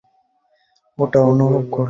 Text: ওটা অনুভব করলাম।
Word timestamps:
ওটা 0.97 1.19
অনুভব 1.23 1.63
করলাম। 1.71 1.79